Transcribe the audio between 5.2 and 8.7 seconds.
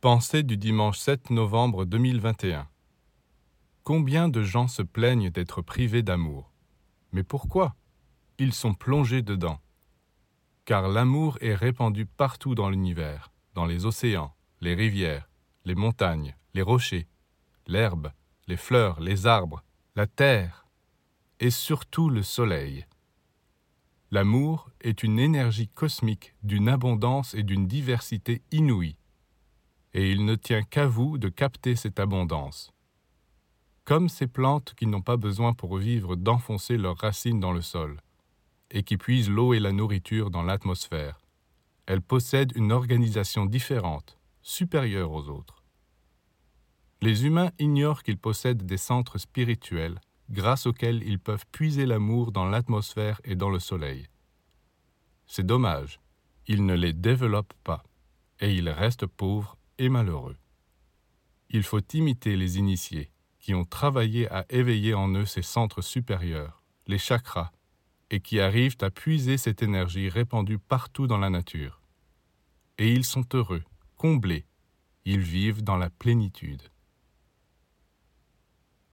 d'être privés d'amour? Mais pourquoi? Ils